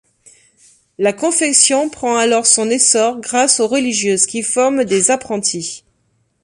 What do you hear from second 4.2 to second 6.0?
qui forment des apprenties.